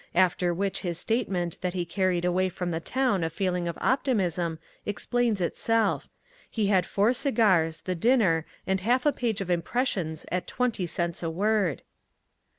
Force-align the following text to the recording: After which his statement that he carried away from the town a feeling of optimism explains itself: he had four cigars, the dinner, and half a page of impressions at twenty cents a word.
After 0.15 0.51
which 0.51 0.79
his 0.79 0.97
statement 0.97 1.61
that 1.61 1.75
he 1.75 1.85
carried 1.85 2.25
away 2.25 2.49
from 2.49 2.71
the 2.71 2.79
town 2.79 3.23
a 3.23 3.29
feeling 3.29 3.67
of 3.67 3.77
optimism 3.79 4.57
explains 4.83 5.39
itself: 5.39 6.09
he 6.49 6.65
had 6.65 6.87
four 6.87 7.13
cigars, 7.13 7.81
the 7.81 7.93
dinner, 7.93 8.47
and 8.65 8.81
half 8.81 9.05
a 9.05 9.11
page 9.13 9.41
of 9.41 9.51
impressions 9.51 10.25
at 10.31 10.47
twenty 10.47 10.87
cents 10.87 11.21
a 11.21 11.29
word. 11.29 11.83